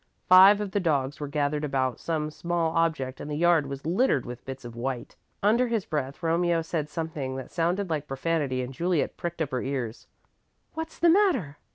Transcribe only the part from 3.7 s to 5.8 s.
littered with bits of white. Under